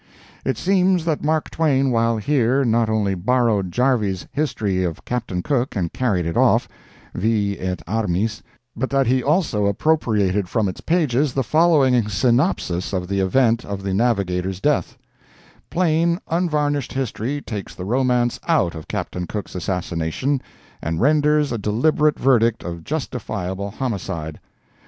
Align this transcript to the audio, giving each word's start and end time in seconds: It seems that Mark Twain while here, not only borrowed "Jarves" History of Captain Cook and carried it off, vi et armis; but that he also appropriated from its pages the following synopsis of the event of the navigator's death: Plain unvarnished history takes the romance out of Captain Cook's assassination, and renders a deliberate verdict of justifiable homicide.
It 0.43 0.57
seems 0.57 1.05
that 1.05 1.23
Mark 1.23 1.51
Twain 1.51 1.91
while 1.91 2.17
here, 2.17 2.65
not 2.65 2.89
only 2.89 3.13
borrowed 3.13 3.71
"Jarves" 3.71 4.25
History 4.31 4.83
of 4.83 5.05
Captain 5.05 5.43
Cook 5.43 5.75
and 5.75 5.93
carried 5.93 6.25
it 6.25 6.35
off, 6.35 6.67
vi 7.13 7.55
et 7.59 7.83
armis; 7.85 8.41
but 8.75 8.89
that 8.89 9.05
he 9.05 9.21
also 9.21 9.67
appropriated 9.67 10.49
from 10.49 10.67
its 10.67 10.81
pages 10.81 11.33
the 11.35 11.43
following 11.43 12.09
synopsis 12.09 12.93
of 12.93 13.07
the 13.07 13.19
event 13.19 13.63
of 13.63 13.83
the 13.83 13.93
navigator's 13.93 14.59
death: 14.59 14.97
Plain 15.69 16.17
unvarnished 16.29 16.93
history 16.93 17.39
takes 17.39 17.75
the 17.75 17.85
romance 17.85 18.39
out 18.47 18.73
of 18.73 18.87
Captain 18.87 19.27
Cook's 19.27 19.53
assassination, 19.53 20.41
and 20.81 20.99
renders 20.99 21.51
a 21.51 21.59
deliberate 21.59 22.17
verdict 22.17 22.63
of 22.63 22.83
justifiable 22.83 23.69
homicide. 23.69 24.39